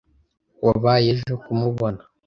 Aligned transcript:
Wabaye 0.65 1.05
ejo 1.13 1.35
kumubona? 1.43 2.01